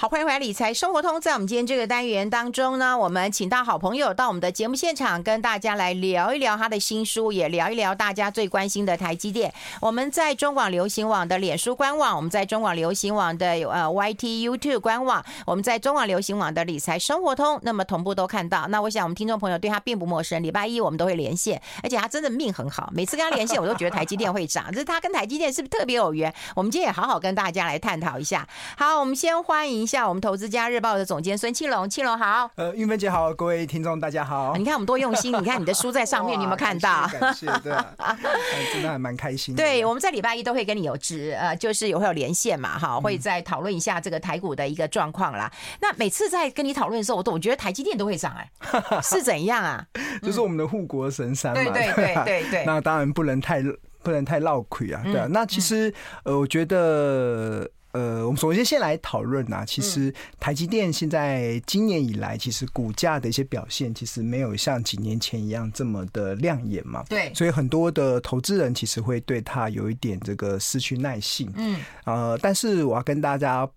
[0.00, 1.20] 好，欢迎回来理财生活通。
[1.20, 9.52] 在我们今天这个单元当中呢，我们请到好朋友到我们的节目现场，跟大家来聊一聊他的新书，也聊一聊大家最关心的台积电。
[9.80, 18.68] 我们在中广流行网的脸书官网，我们在中广流行网的呃 YT YouTube 官网，我们在中广流行网的理财生活通，那么同步都看到。
[18.68, 26.32] 那我想我们听众朋友对他并不陌生，礼拜一我们都会连线，而且他真的命很好，每次跟他连线我都觉得台积电会涨，这是他跟台积电是不是特别有缘？
[26.54, 28.46] 我们今天也好好跟大家来探讨一下。
[28.76, 29.87] 好，我们先欢迎。
[29.88, 34.54] 下我们投资家日报的总监孙庆龙，庆龙好，呃，玉芬姐好，各位听众大家好。
[34.56, 37.08] 你看我们多用心，你看你的书在上面，你有没有看到？
[37.08, 37.96] 感谢，对、啊，
[38.74, 39.56] 真的还蛮开心。
[39.56, 45.50] 对，我们在礼拜一都会跟你有直，呃，就是也会有连线嘛，哈，会再讨论一下这个台股的一个状况啦。
[45.54, 48.50] 嗯、那每次在跟你讨论的时候，我都我觉得台积电都会涨，哎，
[49.02, 49.82] 是怎样啊？
[50.22, 52.64] 就是我们的护国神山嘛，对对对对对。
[52.66, 53.62] 那当然不能太
[54.02, 55.26] 不能太落亏啊，对啊。
[55.30, 55.92] 那其实
[56.24, 57.66] 呃，我觉得。
[57.92, 67.04] 呃，我们首先先来讨论啊，其实台积电现在今年以来，其实股价的一些表现，其实没有像几年前一样这么的亮眼嘛。
[67.08, 71.52] 对，所以很多的投资人其实会对它有一点这个失去耐性。
[71.56, 73.68] 嗯，呃，但是我要跟大家。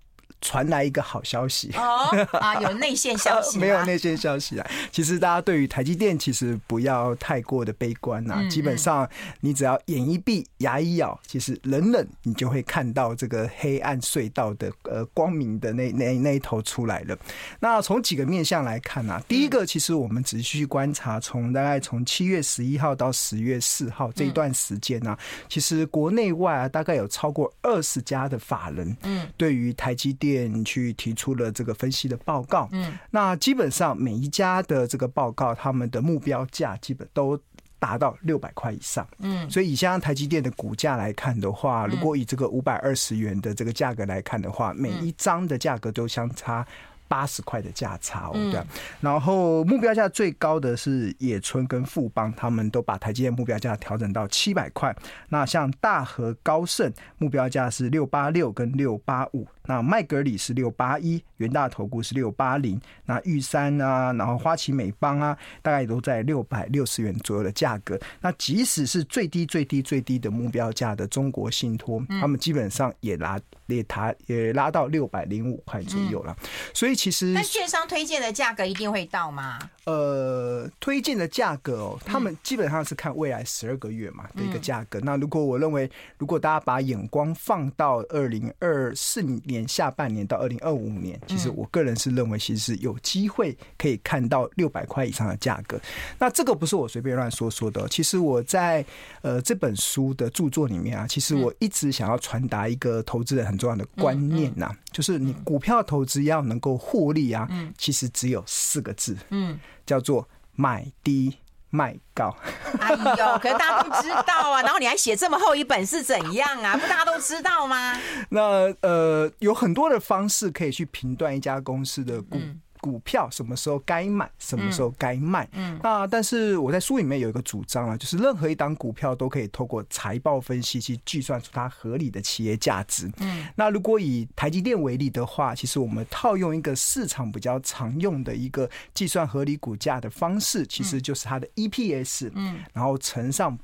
[0.41, 3.57] 传来一个好消息哦啊，有内线消息？
[3.61, 4.67] 没有内线消息啊。
[4.91, 8.43] 其实大家对于台积电其实不要太过的悲观呐。
[8.49, 9.07] 基本上
[9.41, 17.15] 你只要眼一闭，牙一咬，其实冷冷你就会看到这个黑暗隧道的呃光明的那那那一头出来了。
[17.59, 25.15] 那从几个面向来看啊，第一个其实我们仔细去观察，从大概从七月十一号到十月四号这一段时间呢，
[25.47, 30.30] 其实国内外啊大概有超过二十家的法人，嗯，对于台积电。
[30.65, 37.39] 去提出了这个分析的报告，嗯，那基本上每一家的这个报告，他们的目标价基本都
[37.79, 46.65] 达到六百块以上，嗯，所以以现在台积电的股价来看的话，如果以这个五百二十元的这个价格来看的话，每一张的价格都相差
[47.07, 48.61] 八十块的价差，对。
[49.01, 54.95] 然后目标价最高的是野村跟富邦，他们都把台积电目标价调整到七百块。
[55.29, 59.47] 那像大和高盛目标价是六八六跟六八五。
[59.65, 67.99] 那麦格里是六八一，元大投顾是六八零，那玉山啊，然后花旗美邦啊，大概也都在六百六十元左右的价格。
[68.21, 76.35] 那即使是最低最低最低的目标价的中国信托，他们基本上也拉也拉也拉到六百零五块左右了。
[76.73, 79.59] 所以其实，那券商推荐的价格一定会到吗？
[79.85, 84.99] 呃，推荐的价格哦，他们基本上是看未来十二个月嘛的一个价格。
[84.99, 89.61] 那如果我认为，如果大家把眼光放到二零二四年。
[89.71, 95.79] 下半年到二零二五年，其实我个人是认为，其实是有机会可以看到六百块以上的价格。
[96.19, 97.87] 那这个不是我随便乱说说的。
[97.87, 98.83] 其实我在
[99.21, 111.37] 呃这本书的著作里面啊，其实我一直想要传达一个投资人很重要的观念呐，就是你股票投资要能够获利啊，其实只有四个字，嗯，叫做买低。
[111.73, 112.35] 卖高，
[112.81, 113.39] 哎呦！
[113.39, 116.75] 可是大家都知道啊， 然后你还写这么厚一本是怎样啊？
[116.75, 117.97] 不大家都知道吗？
[118.27, 118.41] 那
[118.81, 122.35] 呃，有很多的方式可以去评断一家公司的股。
[122.37, 125.47] 嗯股票什么时候该买，什么时候该卖？
[125.53, 133.09] 嗯，那但是我在书里面有一个主张啊，就是任何一档股票都可以透过财报分析去计算出它合理的企业价值。
[133.19, 143.57] 嗯，那如果以台积电为例的话，其实我们套用一个市场比较常用的一个计算合理股价的方式，其实就是它的 EPS，嗯，然后乘上。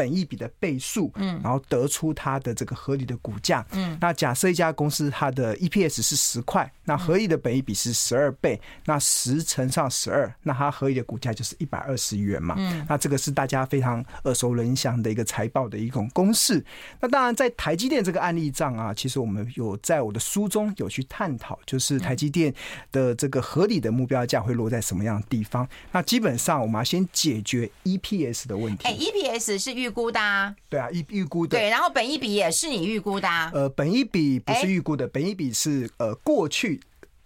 [0.00, 16.64] 本益比的倍数，嗯，然后得出它的这个合理的股价，嗯，那假设一家公司它的 EPS 是十块，那合理的本益比是十二倍，那十乘上十二，那它合理的股价就是一百二十元嘛，嗯，那这个是大家非常耳熟能详的一个财报的一种公式。
[17.00, 22.54] 那当然，在台积电这个案例上啊，其实我们有在我的书中有去探讨，就是台积电
[22.92, 25.68] 的这个合理的目标价会落在什么样的地方？
[25.90, 28.86] 那基本上我们要先解决 EPS 的问题。
[28.86, 29.70] 哎，EPS 是。
[29.80, 36.80] 预估的，啊，对啊，预预估的，对，然后本一笔也是你预估的，啊，呃，本一笔不是预估的，本一笔是呃过去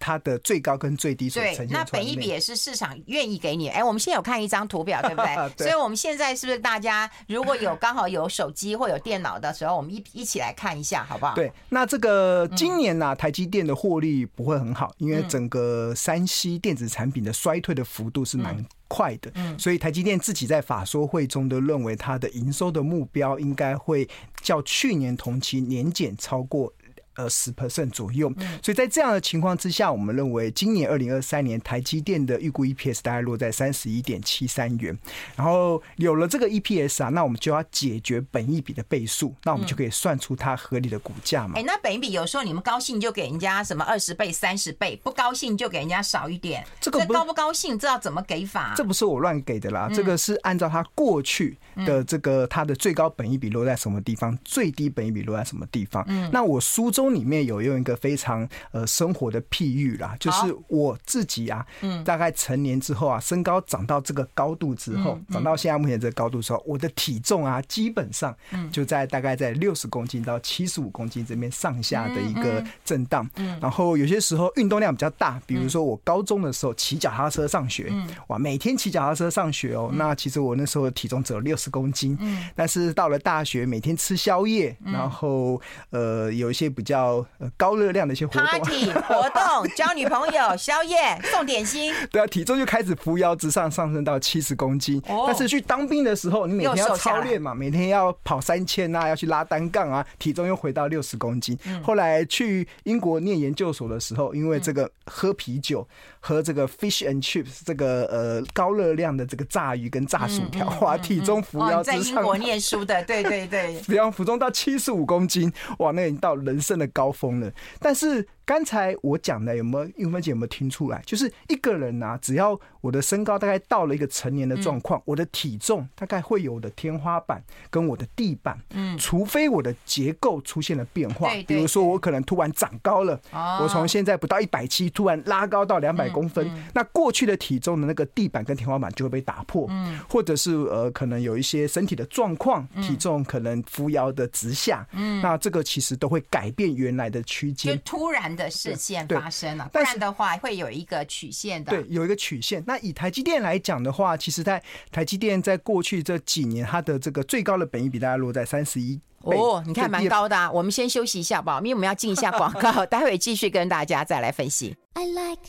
[0.05, 1.79] 它的最高跟最低所呈现出来。
[1.79, 3.69] 那本一比也是市场愿意给你。
[3.69, 5.35] 哎，我们现在有看一张图表，对不对？
[5.57, 11.33] 对，所以我们现在是不是大家如果有刚好有手机或有电脑的时候，我们一一起来看一下，好不好？
[11.33, 18.63] 对，那这个今年呢，啊，台积电的获利不会很好，因为整个山西电子产品的衰退的幅度是蛮。
[18.87, 24.07] 快的，所以台积电自己在法说会中都认为它的营收的目标应该会
[24.43, 26.71] 较去年同期年减超过
[27.15, 28.31] 呃十 percent 左右。
[28.61, 34.97] 所以在这样的情况之下，我们认为今年二零二三年台积电的预估 EPS 大概落在三十一点七三元。
[35.35, 41.53] 然后有了这个 EPS 啊，那我们就要解决本一笔的倍数，那我们就可以算出它合理的股价嘛。
[41.55, 46.65] 哎，那本一笔有时候你们高兴就给人家什么二十倍、三十倍，不高兴就给人家少一点。
[46.79, 48.73] 这个高不高兴，知道怎么给法？
[48.75, 56.03] 这不是我乱给的啦，这个是按照它过去的这个它的最高本益比落在什么地方，最低本益比落在什么地方。
[56.07, 68.35] 嗯，那我书中里面有用一个非常呃生活的譬喻啦，就是我自己啊，嗯，大概成年之后啊，身高长到这个高度之后，长到现在目前这个高度之后，我的体重啊，基本上
[68.71, 73.27] 就在大概在六十公斤到七十五公斤这边上下的一个震荡。
[73.35, 77.91] 嗯，然后有些时候运动量比较大，比如说我高中的时候骑脚踏车上学，
[78.27, 82.17] 哇，每天骑脚踏车上学哦，那其实我那时候的体重只有六十公斤。
[82.19, 87.25] 嗯，但是到了大学，每天吃宵夜，然后呃有一些比较
[87.57, 90.97] 高热量的一些活动，party 活动， 交女朋友，宵夜
[91.31, 95.01] 送点心，对啊，体重就开始扶摇直上，上升到七十公斤。
[95.27, 101.57] 但是去当兵的时候，你每天要操练嘛，每天要跑三千啊，要去拉单杠啊，体重又回到六十公斤。
[101.83, 105.87] 后来去英国念研究所的时候，因为这个喝啤酒。
[106.27, 112.01] 喝这个 fish and chips 这个呃高热量的这个炸鱼跟炸薯条，哇，体重扶摇直上。
[112.01, 117.51] 在英国念书的，对对对， 浮标浮重到七十五公斤，哇，那已经到人生的高峰了。
[117.79, 118.27] 但是。
[118.45, 121.01] 刚才我讲的有没有英芬姐有没有听出来？
[121.05, 133.61] 就是一个人啊，只要我的身高大概到了一个成年的状况，我的体重大概会有我的天花板跟我的地板，嗯，除非我的结构出现了变化，比如说我可能突然长高了，哦。
[133.63, 148.34] 我从现在不到一百七突然拉高到两百公分，那过去的体重的那个地板跟天花板就会被打破，嗯，或者是呃可能有一些身体的状况，体重可能扶摇的直下，嗯，那这个其实都会改变原来的区间，就突然。
[148.35, 151.71] 的事件发生了，不然的话会有一个曲线的。
[151.71, 152.63] 对，有一个曲线。
[152.67, 154.61] 那以台积电来讲的话，其实在
[154.91, 158.99] 台积电在过去这几年，它的这个最高的本益比大概落在三十一。
[159.21, 160.51] 哦，你看蛮高的啊。
[160.51, 164.75] 我们先休息一下吧，因为我们要进一下广告， 待会继续跟大家再来分析。
[164.93, 165.41] I like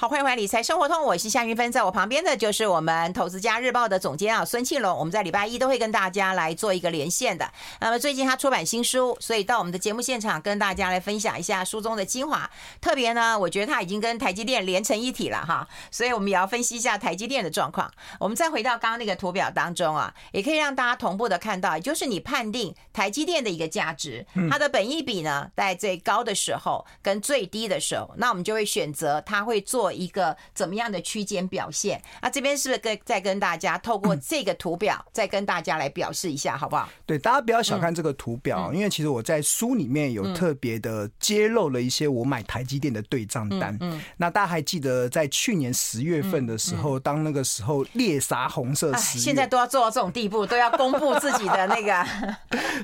[0.00, 4.96] 好，欢迎回来《理财生活通》，我是夏云芬，在我旁边的就是我们《投资家日报》的总监啊孙庆龙。
[4.96, 7.50] 我们在礼拜一都会跟大家来做一个连线的。
[7.80, 12.48] 那么最近他出版新书，所以到我们的节目现场跟大家来分享一下书中的精华。
[12.80, 17.90] 特别呢，我觉得他已经跟台积电连成一体了哈，所以我们也要分析一下台积电的状况。
[18.20, 29.87] 我们再回到刚刚那个图表当中啊，也可以让大家同步的看到，也就是你判定台积电的一个价值，它的本益比呢，在最高的时候跟最低的时候，那我们就会选择它会做。
[29.92, 32.00] 一个怎么样的区间表现？
[32.22, 36.88] 那这边是不是跟再跟大家透过这个图表，再跟大家来表示一下，好不好？
[37.06, 43.76] 对，大家不要小看这个图表，因为其实我在书里面有特别的揭露了一些我买台积电的对账单。
[43.80, 52.06] 嗯，那大家还记得在去年十月份的时候，当那个时候猎杀红色十月，现在都要做到这种地步，都要公布自己的那个。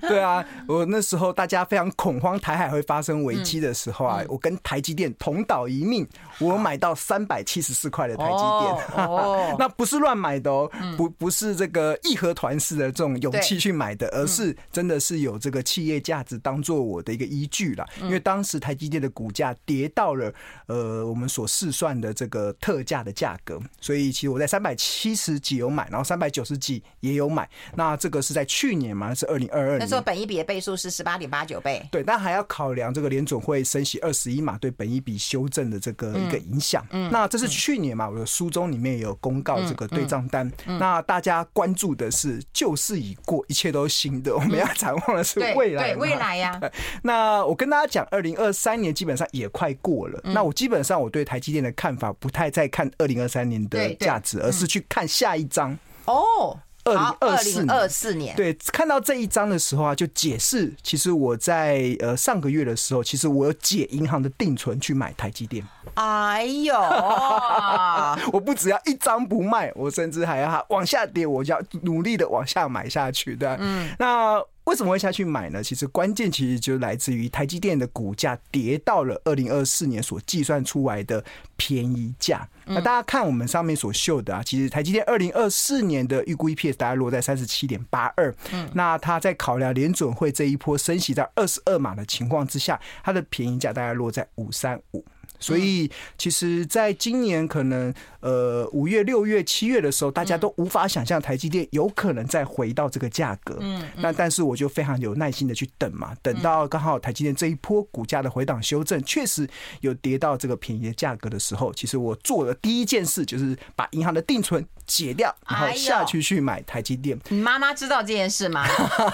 [0.08, 6.06] 对啊，我那时候大家非常恐慌，台海会发生危机的时候啊，我跟台积电同岛一命，
[6.38, 6.93] 我买到。
[6.94, 9.06] 三百七十四块的台积电，
[9.58, 17.86] 那不是乱买的哦，不不是这个义和团式的这种勇气去买的，而是真的是有这个企业价值当做我的一个依据啦。
[18.02, 20.32] 因为当时台积电的股价跌到了
[20.66, 27.48] 呃我们所试算的这个特价的价格，所以其实我在三百七十几有买，然后三百九十几也有买。
[27.74, 29.78] 那这个是在去年嘛，是二零二二年。
[29.80, 31.86] 那时候本一比的倍数是十八点八九倍。
[31.90, 36.83] 对，但还要考量这个联总会升息二十一码对本一比修正的这个一个影响。
[36.90, 40.50] 嗯，那这是去年嘛，我的书中里面有公告这个对账单。
[40.66, 44.34] 那大家关注的是旧事已过，一切都是新的。
[44.34, 46.60] 我们要展望的是未来，对未来呀。
[47.02, 50.20] 那我跟大家讲，二零二三年基本上也快过了。
[50.24, 56.58] 那我基本上我对台积电的看法不太再看二零二三年的价值，而是去看下一章哦。
[56.84, 65.66] 二零二四二四年，对，看到这一张的时候啊，就解释，其实我在呃上个月的时候，其实我有解银行的定存去买台积电。
[65.94, 66.74] 哎呦，
[68.32, 74.42] 我不只要一张不卖，我甚至还要往下跌，我就要努力的往下买下去，对，嗯，那。
[74.64, 75.62] 为什么会下去买呢？
[75.62, 81.22] 其实关键其实就来自于台积电的股价跌到了二零二四年所计算出来的
[81.56, 82.48] 便宜价。
[82.66, 88.34] 那大家看我们上面所秀的啊，其实台积电二零二四年的预估 EPS 大概落在三十七点八二。
[88.52, 95.04] 嗯，那它在考量联准会这一波升息在二十二码的情况之下，它的便宜价大概落在五三五。
[95.44, 103.58] 所以其实在今年可能呃五月、六月、七月的时候，大家都无法想象台积电有可能再回到这个价格。
[103.60, 109.46] 嗯，那但是我就非常有耐心的去等嘛，等到刚好台积电这一波股价的回档修正，确实
[109.80, 117.18] 有跌到这个便宜的价格的时候，其实我做的第一件事就是把银行的定存解掉，然后下去去买台积电。
[117.28, 118.64] 你妈妈知道这件事吗？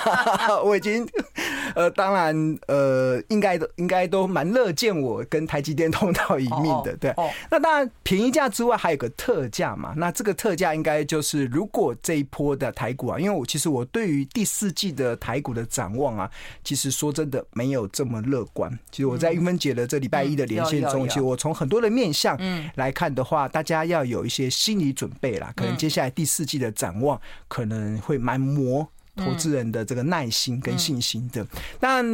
[0.65, 1.07] 我已经，
[1.75, 7.15] 呃，当然，呃，应该都应该都蛮乐见我跟台积电同到一命的，对。
[7.51, 9.95] 那当然，便宜价之外还有个特价嘛。
[9.97, 16.31] 那这个特价应该就是，如果这一波的台股啊，因为我其实我对于第四季的台股的展望啊，
[16.65, 18.71] 其实说真的没有这么乐观。
[18.91, 22.39] 其实我在玉芬姐的这礼拜一的连线中，其实我从很多的面向
[22.77, 25.53] 来看的话，大家要有一些心理准备啦。
[25.57, 28.89] 可能接下来第四季的展望可能会蛮磨。
[29.21, 31.47] 投资人的这个耐心跟信心的，
[31.79, 32.05] 但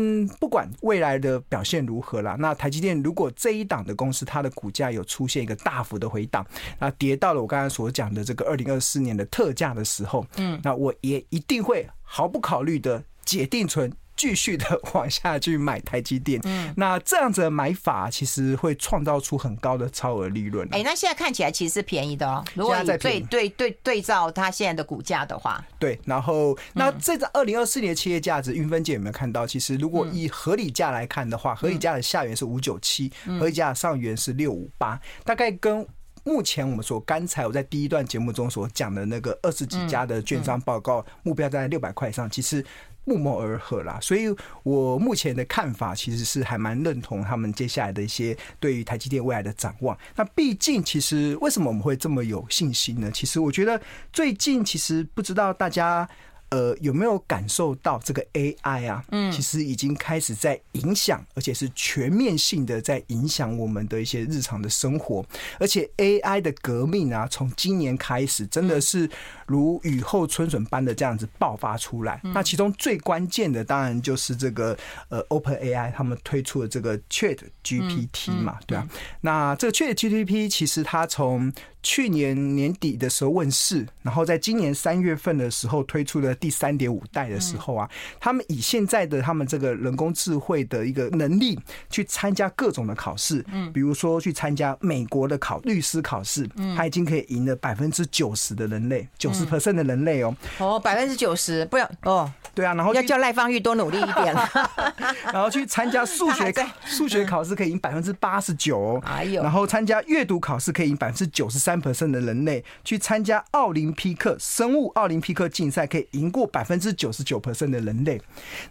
[0.41, 6.47] 不管未来的表现如何啦，那台积电如果这一档的公司它的股价有出现一个大幅的回档，
[6.79, 13.93] 那跌到了我刚才所讲的这个二零二四年的特价的时候，嗯，那我也一定会毫不考虑的解定存。
[14.16, 20.66] 继续的往下去买台积电，嗯，那这样子的买法其实会创造出很高的超额利润。
[20.73, 22.44] 哎，那现在看起来其实是便宜的哦。
[22.54, 26.00] 如果你对对对对照它现在的股价的话，对。
[26.04, 29.46] 然后，那这个二零二四年的企业价值，云芬姐有没有看到？
[29.46, 35.87] 其实如果以合理价来看的话，合理价的下缘是五九七，合理价的上缘是六五八，大概跟
[36.25, 42.64] 目前我们所刚才我在第一段节目中所讲的那个二十几家的券商报告目标在六百块以上，其实。
[43.07, 44.27] 不谋而合啦，所以
[44.63, 49.97] 我目前的看法其实是还蛮认同他们接下来的一些对于台积电未来的展望。
[50.17, 53.11] 那毕竟，其实为什么我们会这么有信心呢？
[53.11, 53.81] 其实我觉得
[54.13, 56.07] 最近其实不知道大家。
[56.50, 59.05] 呃，有没有感受到这个 AI 啊？
[59.11, 65.25] 嗯，其实已经开始在影响，而且是全面性的在影响我们的一些日常的生活。
[65.59, 69.11] 而且 AI 的革命啊，从今年开始，真的是
[69.47, 72.21] 如雨后春笋般的这样子爆发出来。
[72.23, 74.76] 那其中最关键的，当然就是这个
[75.09, 78.88] 呃，OpenAI 他们推出的这个 ChatGPT 嘛，对啊。
[79.21, 87.88] 那这个 ChatGPT 其实它从去年年底的时候问世，然后在今年三月份的时候推出了第三点五代的时候啊，
[88.21, 104.35] 他们以现在的他们这个人工智慧的一个能力去参加各种的考试，嗯，比如说去参加美国的考律师考试，嗯，他已经可以赢了百分之九十的人类，九十 percent 的人类哦，哦，百分之九十，不要哦，对啊，然后要叫赖芳玉多努力一点。
[104.35, 104.50] 了，
[105.33, 111.76] 然后去参加数学 考数学考试可以赢百分之八十九哦，哎呦，然后参加阅读考试可以赢百分之九十三。
[111.76, 118.21] percent 的人类去参加奥林匹克生物奥林匹克竞赛，可以赢过百分之九十九 percent 的人类。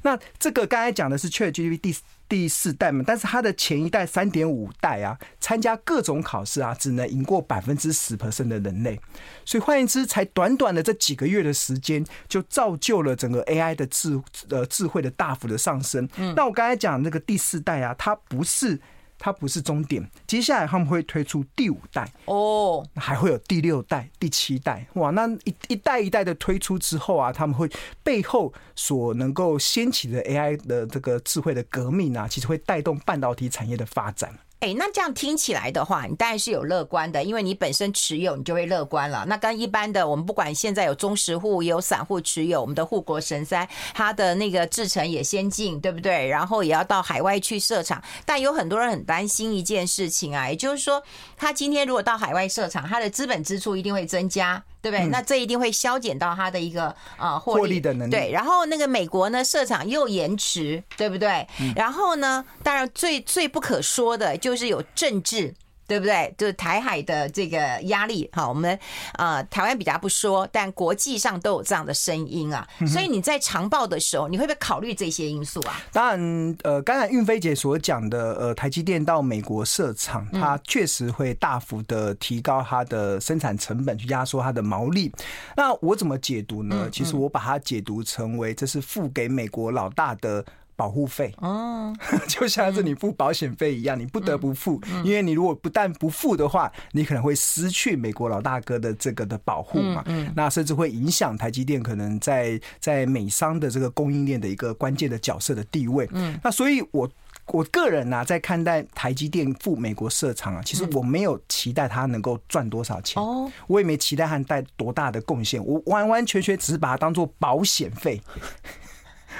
[0.01, 1.95] 那这个刚才讲的是 ChatGPT 第
[2.27, 8.99] 第四代嘛，但是它的前一代三点五代啊，参加各种考试啊，只能赢过百分之十 percent 的人类。
[9.45, 14.19] 所以换言之，才短短的这几个月的时间，就造就了整个 AI 的智
[14.49, 16.09] 呃智慧的大幅的上升。
[16.35, 18.79] 那我刚才讲那个第四代啊，它不是。
[19.25, 25.09] 它不是终点，接下来他们会推出第五代哦，还会有第六代、第七代，哇！
[25.09, 27.67] 那一一代一代的推出之后啊，他们会
[28.03, 34.31] 背后所能够掀起的 AI 的这个智慧的革命啊，其实会带动半导体产业的发展。
[34.61, 39.23] 哎，那这样听起来的话，你当然是有乐观的，因为你本身持有，你就会乐观了。
[39.27, 46.27] 那跟一般的，我们不管现在有中实户，也有散户持有，我们的护国神山，它的那个制程也先进，对不对？
[46.27, 51.03] 然后也要到海外去设厂，但有很多人很担心一件事情啊，也就是说，
[51.37, 54.63] 他今天如果到海外设厂，他的资本支出一定会增加。
[54.85, 55.07] 对不对？
[55.07, 58.11] 那这一定会削减到它的一个啊获利，获利的能力。
[58.11, 61.47] 对，然后那个美国呢，设厂又延迟，对不对？
[61.75, 65.55] 然后呢，当然最最不可说的就是有政治。
[65.87, 66.33] 对不对？
[66.37, 68.77] 就是台海的这个压力，好，我们
[69.17, 72.67] 呃台湾比较不说，但国际上都有这样的声音啊。
[72.87, 75.81] 所以你在长报的时候，你会不会考虑这些因素啊？
[75.91, 85.11] 当然，呃，刚才运飞姐所讲的，呃，台积电到美国设厂，它确实会大幅的提高它的生产成本，去压缩它的毛利。
[85.55, 86.89] 那我怎么解读呢？
[86.91, 90.43] 其实我把它解读成为这是付给美国老大的。
[90.75, 91.33] 保护费。
[91.37, 91.93] 哦，
[92.27, 100.03] 就像是你付保险费一样，你不得不付，因为你如果不但不付的话，你可能会失去美国老大哥的这个的保护嘛。
[100.35, 106.07] 那甚至会影响台积电可能在在美商的这个供应链的一个关键的角色的地位。
[106.11, 107.09] 嗯，那所以我
[107.47, 113.21] 我个人呢，在看待台积电赴美国设厂啊，其实我没有期待它能够赚多少钱。
[113.21, 118.21] 哦，我也没期待它带多大的贡献，我完完全全只是把它当做保险费。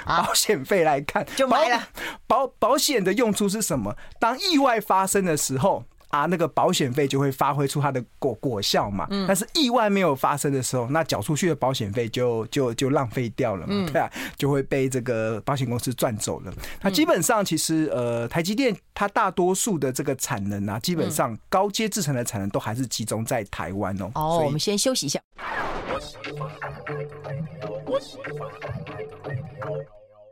[0.04, 1.82] 保险费来看，就买了。
[2.26, 3.96] 保保险的用处是什么？
[4.18, 9.06] 当意外发生的时候，啊，那个保险费就会发挥出它的果果效嘛。
[9.26, 16.52] 但是意外没有发生的时候，那缴出去的保险费就就就浪费掉了嘛，对啊，就会被这个保险公司赚走了。
[16.82, 24.10] 那基本上其实呃，台积电它大多数的这个产能啊，基本上高阶制成的产能都还是集中在台湾哦。
[24.14, 25.20] 哦，我们先休息一下。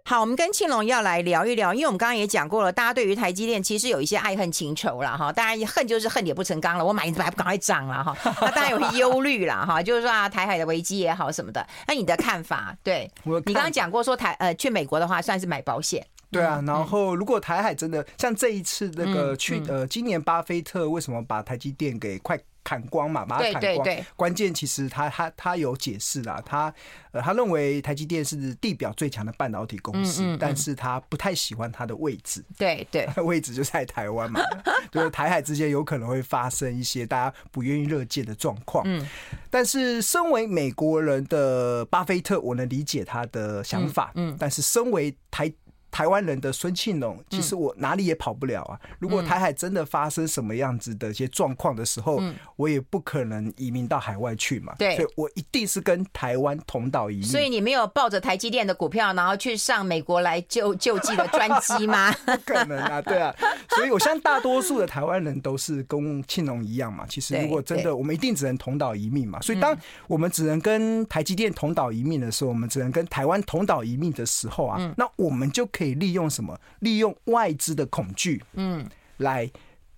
[0.06, 5.32] 好，我们跟庆龙要来聊一聊，因为我们刚刚也讲过了，大家对于台积电其实有一些爱恨情仇了哈。
[5.32, 8.14] 当然，一恨就是恨铁不成钢了，我买你还不赶快涨了哈。
[8.42, 11.66] 那当然有些忧虑了哈，就是说啊，台海的危机也好什么的。
[11.88, 12.76] 那你的看法？
[12.82, 13.11] 对，
[13.46, 16.06] 你刚刚讲过说台呃去美国的话算是买保险。
[16.30, 23.61] 对啊，然后如果台海真的像这一次那个去呃今年巴菲特为什么把台积电给快砍光嘛，把它砍光。
[23.61, 26.73] 对对对，关键其实他他他有解释啦，他
[27.12, 32.44] 呃他认为台积电是地表最强的半导体公司，嗯嗯嗯，但是他不太喜欢它的位置。
[32.59, 34.40] 对对， 位置就在台湾嘛，
[34.90, 38.83] 就是台海之间有可能会发生一些大家不愿意热见的状况。
[38.87, 39.06] 嗯，
[39.50, 44.11] 但是身为美国人的巴菲特，我能理解他的想法。
[44.14, 45.52] 嗯，嗯，但是身为台
[45.94, 48.80] 台湾人的孙庆龙，其实我哪里也跑不了啊。
[48.98, 52.20] 如果台海真的发生什么样子的一些状况的时候，
[52.56, 54.74] 我也不可能移民到海外去嘛。
[54.76, 57.22] 对，所以我一定是跟台湾同岛移民。
[57.22, 62.10] 所以你没有抱着台积电的股票，然后去上美国来救救济的专机吗？
[62.10, 63.32] 不 可能啊，对啊。
[63.76, 67.06] 所以我相信大多数的台湾人都是跟庆龙一样嘛。
[67.08, 69.40] 其实如果真的，我们一定只能同岛移民嘛。
[69.42, 75.83] 所以当我们只能跟台积电同岛移民的时候，我们只能跟台湾同岛移民的时候啊，那我们就可以。
[75.84, 76.58] 可以利用什么？
[76.80, 78.88] 利用外资的恐惧，嗯，
[79.18, 79.50] 来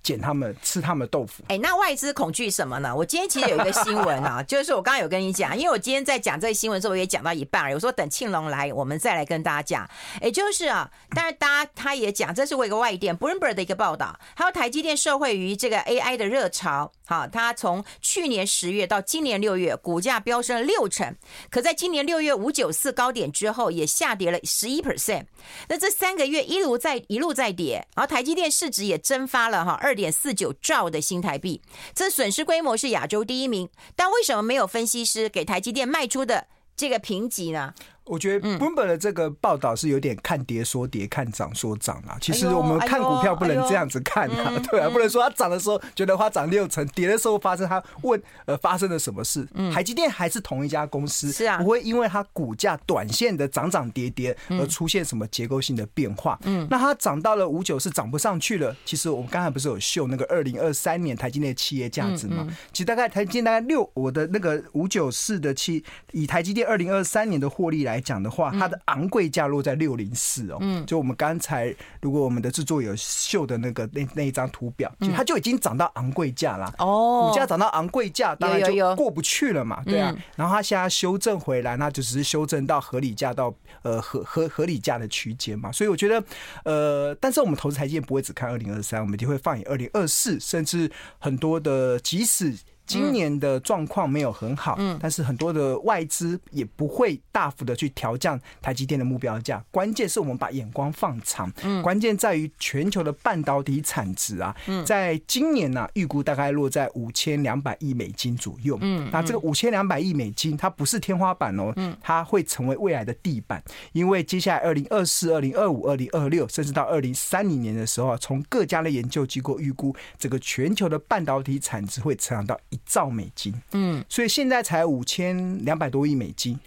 [0.07, 1.43] 捡他们吃他们豆腐。
[1.49, 2.95] 哎，那外资恐惧什么呢？
[2.95, 9.91] 我今天其实有一个新闻啊， 就是我刚刚有跟你讲，因为我今天在讲这个新闻的时候，我也讲到一半，有说等庆龙来，我们再来跟大家讲。
[10.21, 16.93] 哎，就是啊，当然大家他也讲，这是我一个外电 Bloomberg 的一个报道，还有台积电受惠于这个 AI 的热潮。
[17.09, 21.17] 好，它从去年十月到今年六月，股价飙升了六成。
[21.51, 25.27] 可在今年六月五九四高点之后，也下跌了十一 percent。
[25.69, 31.61] 那这三个月一路在一路在跌，然后台积电市值也蒸发了哈二点四九兆的新台币，
[31.95, 33.69] 这损失规模是亚洲第一名。
[33.97, 37.75] 但为什么没有分析师给台积电卖出的这个评级呢？
[38.07, 42.17] 我觉得 Bloomberg 的这个报道是有点看跌说跌，看涨说涨啊。
[42.21, 49.47] 其实我们看股票不能这样子看啊，对啊，不能说它涨的时候觉得它涨六成，跌的时候发生它问呃发生了什么事。
[49.75, 56.39] 台积电还是同一家公司，是啊，不会因为它股价短线的涨涨跌跌而出现什么结构性的变化。
[56.45, 58.75] 嗯，那它涨到了五九是涨不上去了。
[58.85, 62.47] 其实我们刚才不是有秀那个二零二三年台积电的企业价值嘛？
[62.73, 67.96] 其实大概台积电大概六，我的那个五九四的七，以台积电二零二三年的获利来。
[67.97, 86.23] 来讲的话，它的昂贵价落在六零四哦，嗯，就我们刚才如果我们的制作有秀的那个那那一张图表，其实它就已经涨到昂贵价了哦，股价涨到昂贵价，当然就过不去了嘛，对啊，然后它现在修正回来，那就只是修正到合理价到呃合合合理价的区间嘛，所以我觉得
[86.65, 92.55] 呃，但是我们投资台积电不会只看二零二三，我们就会放眼二零二四，甚至很多的即使。
[92.87, 99.63] 今年的状况没有很好，嗯，但是很多的外资也不会大幅的去调降台积电的目标价。
[99.71, 126.59] 关键是我们把眼光放长，嗯，关键在于全球的半导体产值啊，在今年呢，预估大概落在五千两百亿美金左右，嗯，那这个五千两百亿美金它不是天花板哦，嗯，它会成为未来的地板，因为接下来二零二四、二零二五、二零二六，甚至到二零三零年的时候啊，从各家的研究机构预估，这个全球的半导体产值会成长到一兆美金，嗯，所以现在才五千两百多亿美金，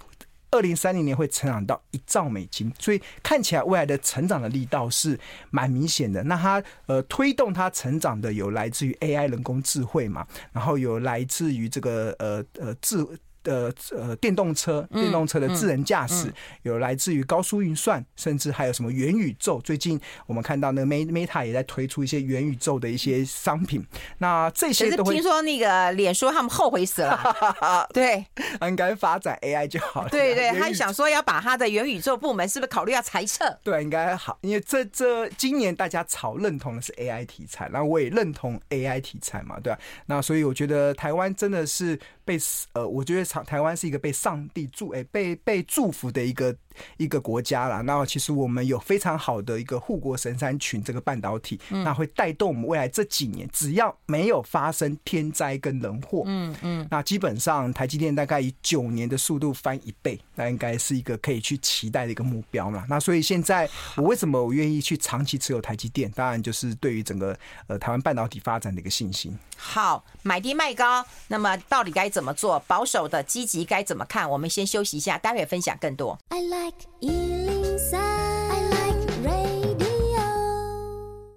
[0.52, 5.19] 二零三零年会成长到一兆美金，所以看起来未来的成长的力道是
[5.52, 6.24] 蛮明显的。
[6.24, 13.06] 那它呃推动它成长的有来自于 AI 人工智慧嘛，然后有来自于这个呃呃智。
[13.43, 16.32] 呃呃，电动车、电动车的智能驾驶，
[16.63, 19.60] 有来自于高速运算，甚至还有什么元宇宙。
[19.62, 23.86] 最近我们看到那个 Meta 也在推出一些元宇宙的一些商品。
[24.17, 28.25] 那这些都会听说那个脸书他们后悔死了， 对，
[28.62, 30.10] 应该发展 AI 就好了。
[30.10, 33.45] 对对， 他想说要把他的元宇宙部门是不是考虑要裁撤？
[33.63, 39.80] 对，应该好，因为这这今年大家炒认同的是 AI 题材，然后我也认同 AI 题材嘛，对吧？
[40.08, 41.99] 那所以我觉得台湾真的是
[42.30, 42.38] 被
[42.74, 46.56] 呃，我觉得台湾是一个被上帝祝哎，被被祝福的一个
[46.98, 47.82] 一个国家啦。
[47.82, 62.86] 那其实我们有非常好的一个护国神山群这个半导体，那会带动我们未来这几年，只要没有发生天灾跟人祸，嗯嗯，那基本上台积电大概以九年的速度翻一倍，那应该是一个可以去期待的一个目标嘛。
[62.89, 66.10] 那所以现在我为什么我愿意去长期持有台积电？
[66.12, 67.38] 当然就是对于整个
[67.68, 69.38] 呃台湾半导体发展的一个信心。
[69.58, 72.60] 好，买低卖高，那么到底该怎么做？
[72.68, 74.30] 保守的、积极该怎么看？
[74.30, 76.18] 我们先休息一下，待会分享更多。
[76.30, 78.29] I like like healing sound.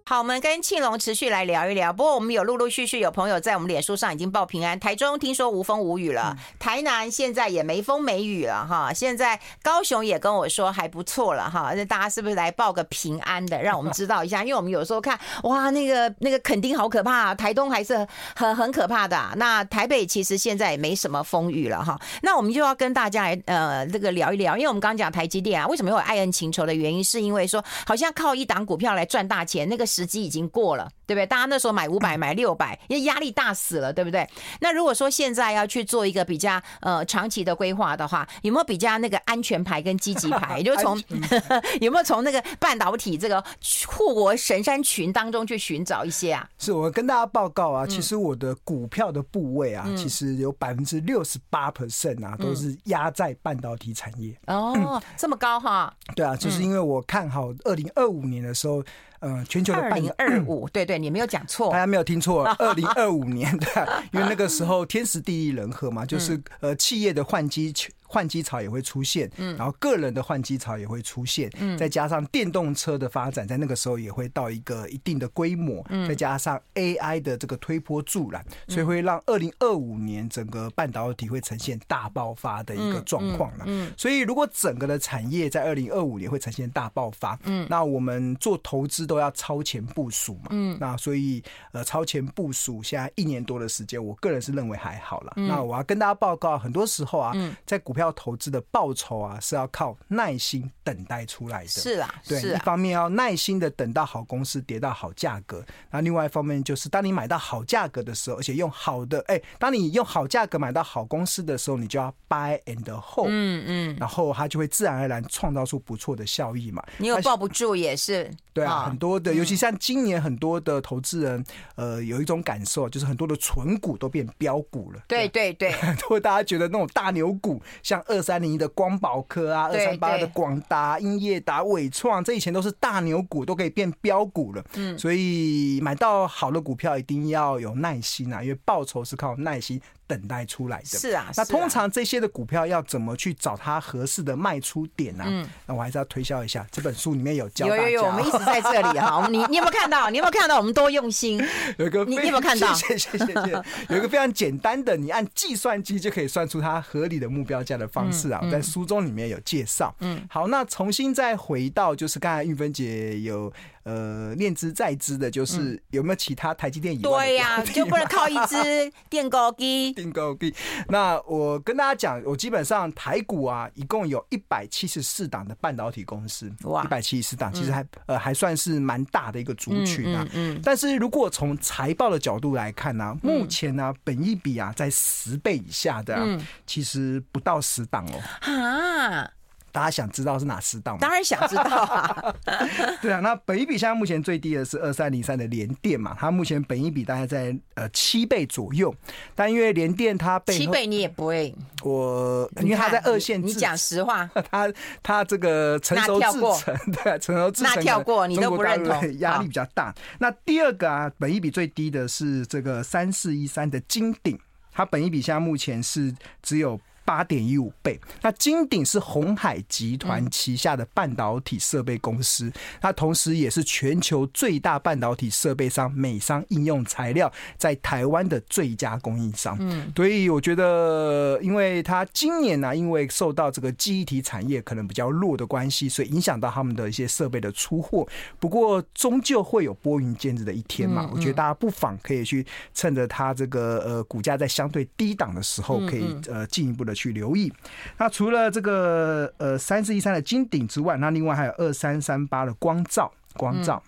[0.05, 1.93] 好，我们跟庆龙持续来聊一聊。
[1.93, 4.79] 不过，我们有陆陆续续有朋友在我们脸书上已经报平安。
[4.79, 8.93] 台中听说无风无雨了，台南现在也没风没雨了哈。
[8.93, 11.73] 现在高雄也跟我说还不错了哈。
[11.77, 14.43] 那大家是不是来报个平安的，让我们知道一下？
[14.43, 19.17] 因为我们有时候看哇，那个那个垦丁好可怕，啊台东还是很很可怕的。
[19.37, 21.97] 那台北其实现在也没什么风雨了哈。
[22.23, 31.27] 那我们就要跟大家来呃这个聊一聊，因为我们刚刚讲台积电啊，为什么会有爱恨情仇的原因，是因为说好像靠一档股票来赚大钱，那个时机已经过了，对不对？
[31.27, 34.27] 大家那时候买五百， 买六百，因为压力大死了，对不对？
[34.61, 40.59] 那如果说现在要去做一个比较呃长期的规划的话，有没有比较那个安全牌跟积极牌？
[40.59, 40.99] 也就是从
[41.81, 43.43] 有没有从那个半导体这个
[43.87, 46.49] 护国神山群当中去寻找一些啊？
[46.59, 54.35] 是我跟大家报告啊，其实我的股票的部位啊，其实有百分之六十八 percent 啊，都是压在半导体产业。
[54.47, 55.93] 哦，这么高哈？
[56.15, 58.83] 对啊，就是因为我看好二零二五年的时候。
[59.25, 67.75] 嗯，全球的半二零二五，对对，你没有讲错，大家没有听错， 二零二五年的，因为那个时候天时地利人和嘛，就是呃企业的换机。
[68.13, 97.33] 换机潮也会出现，嗯，然后个人的换机潮也会出现，嗯，再加上电动车的发展，在那个时候也会到一个一定的规模，嗯，再加上 AI 的这个推波助澜，所以会让二零二五年整个半导体会呈现大爆发的一个状况了，嗯，所以如果整个的产业在二零二五年会呈现大爆发，嗯，那我们做投资都要超前部署嘛，嗯，那所以呃超前部署现在一年多的时间，我个人是认为还好了，那我要跟大家报告，很多时候啊，
[97.65, 98.02] 在股票。
[98.03, 101.69] 要投资的报酬啊，是要靠耐心等待出来的。
[101.69, 116.83] 是啊，对，一方面要耐心的等到好公司跌到好价格，那另外一方面就是当你买到好价格的时候，而且用好的，哎，当你用好价格买到好公司的时候，你就要 buy and hold，嗯嗯，然后它就会自然而然创造出不错的效益嘛。
[116.99, 121.45] 你有抱不住也是，对啊，很多的，尤其像今年很多的投资人，
[121.77, 125.01] 呃，有一种感受，就是很多的纯股都变标股了。
[125.07, 127.63] 对对对，都会 大家觉得那种大牛股。
[127.93, 134.65] 像二三零一的光宝科啊，二三八的广达、英业达、伟创，这以前都是大牛股，都可以变标股了。
[134.77, 139.79] 嗯，所以买到好的股票一定要有耐心啊，因为报酬是靠耐心。
[140.07, 140.85] 等待出来的。
[140.85, 145.25] 是啊，那通常这些的股票要怎么去找它合适的卖出点呢？
[145.27, 147.67] 嗯，那我还是要推销一下这本书里面有教。
[147.67, 149.27] 有有有，我们一直在这里哈。
[149.31, 150.11] 你 你有没有看到？
[150.11, 151.43] 你有没有看到我们多用心？
[151.79, 152.73] 有一个，你有没有看到？
[152.75, 153.63] 谢谢谢谢。
[153.89, 158.41] 有一个非常简单的，你按计算机就可以算出它合理的目标价的方式啊。
[158.43, 159.95] 我在书中里面有介绍。
[160.01, 163.53] 嗯，好，那重新再回到，就是刚才玉芬姐有。
[163.85, 167.27] 呃，念之在之的就是有没有其他台积电以外？
[167.27, 169.93] 对呀、啊， 就不能靠一支 电高机。
[169.93, 170.55] 电高机。
[170.89, 180.23] 那我跟大家讲，我基本上台股啊，一共有一百七十四档的半导体公司，哇，一百七十四档，其实还、嗯、呃还算是蛮大的一个族群啊。
[180.33, 180.61] 嗯，嗯，嗯。
[180.63, 188.23] 但是如果从财报的角度来看呢、啊，目前呢、啊，本益比啊在十倍以下的、啊，其实不到十档哦。
[188.53, 189.31] 啊。
[189.73, 190.99] 大家想知道是哪十档吗？
[191.01, 192.35] 当然想知道啊！
[193.01, 198.95] 对啊，那本一比现在目前最低的是二三零三的联电嘛，它目前本一比大概在呃七倍左右，
[199.35, 204.71] 但因为联电它被七倍你也不会，我因为它在二线，你讲实话， 它
[205.03, 206.31] 它这个成熟制
[206.61, 209.95] 成 对成熟制成那跳过你都不认同，压力比较大。
[210.19, 214.39] 那第二个啊，本一比最低的是这个三四一三的金鼎，
[214.71, 216.79] 它本一比现在目前是只有。
[217.05, 217.99] 八点一五倍。
[218.21, 229.57] 那金鼎是鸿海集团旗下的半导体设备公司，它同时也是全球最大半导体设备商美商应用材料在台湾的最佳供应商。
[229.61, 238.07] 嗯，所以我觉得，因为它今年呢，因为受到这个记忆体产业可能比较弱的关系，所以影响到他们的一些设备的出货。
[238.39, 241.11] 不过，终究会有拨云见日的一天嘛。
[241.13, 246.92] 我觉得大家不妨可以去趁着它这个呃股价在相对低档的时候，可以呃进一步的。
[246.95, 247.53] 去留意，
[247.99, 253.83] 那除了这个呃三四一三的金鼎之外，那另外还有二三三八的光照，光罩，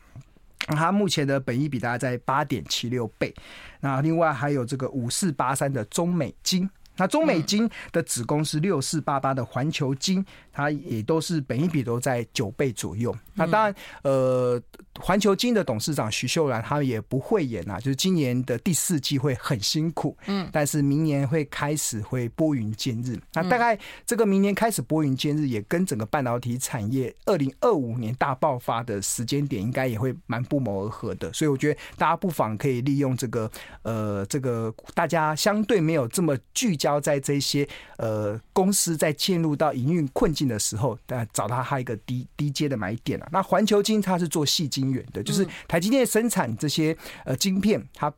[0.67, 3.35] 它目前的本益比大概在八点七六倍。
[3.81, 6.69] 那另外还有这个五四八三的中美金。
[6.97, 13.13] 那中美金的子公司六四八八的环球金，它也都是本益比都在九倍左右。
[13.35, 14.63] 那当然，呃，
[15.01, 23.19] 环球金的董事长徐秀兰他也不会演啊，就是今年的第四季会很辛苦，嗯，但是明年会开始会拨云见日。
[23.33, 31.33] 那大概这个明年开始拨云见日，也跟整个半导体产业二零二五年大爆发的时间点应该也会蛮不谋而合的。
[31.33, 33.51] 所以我觉得大家不妨可以利用这个，
[33.83, 43.29] 呃，这个大家相对没有这么聚焦在这些呃公司在进入到营运困境的时候，大家找到它一个低低阶的买点啊。
[43.33, 48.13] 那环球金它是做矽晶圆的，就是台积电生产这些呃晶片，它。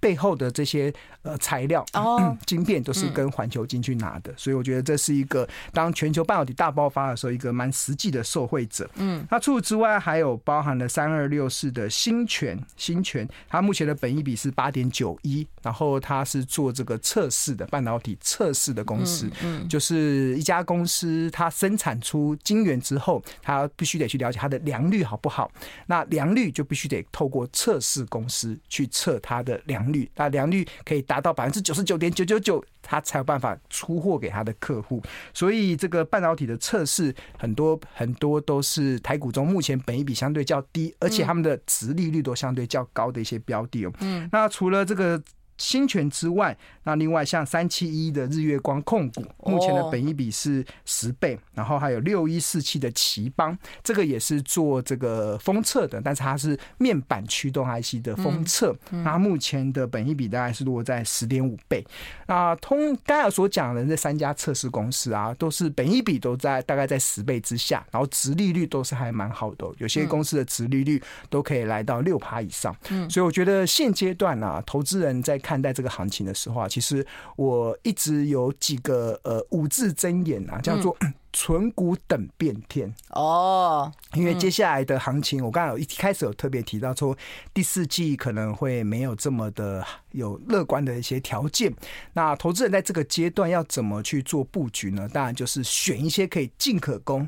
[0.00, 8.88] 背后的这些呃材料哦，晶片都是跟环球金去拿的，所以我觉得这是一个当全球半导体大爆发的时候，一个蛮实际的受惠者。
[8.94, 25.50] 嗯，那除此之外，还有包含了三二六四的新权，新权它目前的本益比是八点九一，然后它是做这个测试的半导体测试的公司，嗯，就是一家公司它生产出晶圆之后，它必须得去了解它的良率好不好，
[25.86, 29.87] 那良率就必须得透过测试公司去测它的良。
[29.88, 35.02] 良率，那良率可以达到百分之九十九点九九九，他才有办法出货给他的客户。
[35.32, 43.92] 所以这个半导体的测试，很多很多都是台股中目前本益比相对较低，而且他们的值利率都相对较高的一些标的哦。
[44.00, 45.20] 嗯，那除了这个。
[45.58, 61.84] 芯銓之外，那另外像三七一的日月光控股，目前的本益比是十倍，然后还有六一四七的奇邦，这个也是做这个封测的，但是它是面板驱动 IC 的封测，那目前的本益比大概是落在十点五倍。
[62.26, 72.74] 那通刚才所讲的这三家测试公司啊，都是本益比都在大概在十倍之下，然后殖利率都是还蛮好的，有些公司的殖利率都可以来到六趴以上。
[72.90, 77.06] 嗯，所以我觉得现阶段啊，投资人在看待这个行情的时候啊，其实
[77.36, 80.94] 我一直有几个呃五字真言啊，叫做
[81.32, 83.90] “存股等变天”哦。
[84.12, 87.16] 因为接下来的行情，我刚才有一开始有特别提到说，
[87.54, 91.74] 第四季可能会没有这么的有乐观的一些条件。
[92.12, 95.08] 那投资人在这个阶段要怎么去做布局呢？
[95.10, 97.26] 当然就是选一些可以进可攻、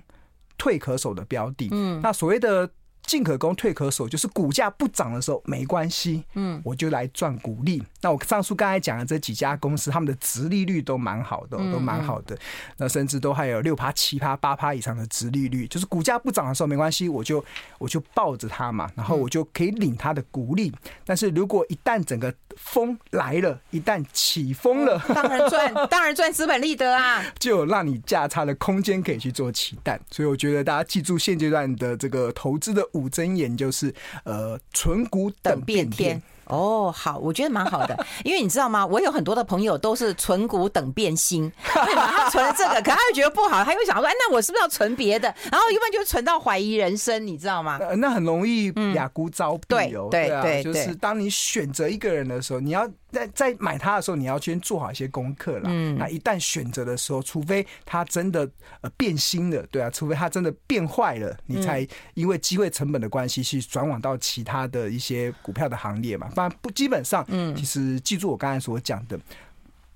[0.58, 1.70] 退可守的标的。
[1.72, 2.70] 嗯，那所谓的。
[3.02, 7.82] 进可攻，退可守，就是股价不涨的时候没关系，嗯，我就来赚股利。
[8.02, 12.38] 那我上述刚才讲的这几家公司，他们的殖利率都蛮好的，都蛮好的。
[12.76, 17.44] 那甚至都还有六趴、七趴、八趴以上的殖利率，就是股价不涨的时候没关系，我就
[17.78, 20.70] 我就抱着它嘛，然后我就可以领它的股利。
[21.04, 29.98] 但是如果一旦整个风来了，一旦起风了，当然赚，当然赚资本利得啊， 就有让你价差的空间可以去做期待。
[30.10, 32.86] 所以我觉得大家记住现阶段的这个投资的。
[32.92, 36.20] 五真言就是，呃，存股等变天。
[36.50, 38.84] 哦，好，我觉得蛮好的，因为你知道吗？
[38.84, 42.12] 我有很多的朋友都是存股等变心， 对吧？
[42.16, 45.34] 他存了这个，可他又觉得不好，他又想说，哎，那我是不是要存别的？
[45.50, 47.78] 然后一般就存到怀疑人生，你知道吗？
[47.80, 50.08] 呃、那很容易雅姑招毙哦。
[50.10, 55.64] 对对对，就是当你选择一个人的时候，你要在在买它的时候，你要先做好一些功课了。
[55.66, 58.48] 嗯，那一旦选择的时候，除非它真的
[58.80, 66.28] 呃变心了，对啊，除非它真的变坏了，你才因为机会成本的关系去转往到其他的一些股票的行列嘛。
[66.62, 69.18] 不，基本上，嗯，其实记住我刚才所讲的，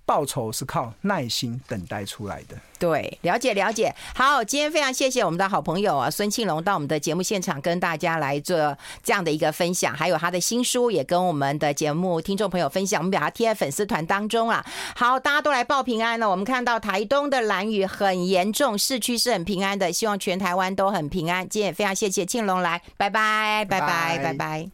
[0.07, 2.57] 报酬是靠耐心等待出来的。
[2.79, 3.95] 对，了解了解。
[4.14, 14.64] 好，今天非常谢谢我们的好朋友啊，孙庆龙到我们的节目现场跟大家来做这样的一个分享，还有他的新书也跟我们的节目听众朋友分享，我们把它贴在粉丝团当中啊。
[14.95, 16.29] 好，大家都来报平安了。
[16.29, 21.49] 我们看到台东的蓝雨很严重，市区是很平安的，希望全台湾都很平安。
[21.49, 23.87] 今天也非常谢谢庆龙来，拜拜，拜拜，
[24.19, 24.23] 拜拜。
[24.25, 24.71] 拜拜。